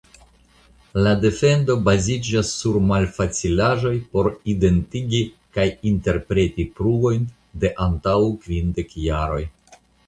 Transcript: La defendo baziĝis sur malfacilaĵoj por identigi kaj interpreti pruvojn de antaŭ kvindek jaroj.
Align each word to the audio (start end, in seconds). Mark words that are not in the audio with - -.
La 1.07 1.11
defendo 1.25 1.75
baziĝis 1.89 2.53
sur 2.61 2.79
malfacilaĵoj 2.93 3.93
por 4.17 4.31
identigi 4.55 5.23
kaj 5.59 5.69
interpreti 5.93 6.69
pruvojn 6.81 7.33
de 7.65 7.75
antaŭ 7.89 8.21
kvindek 8.45 9.01
jaroj. 9.09 9.43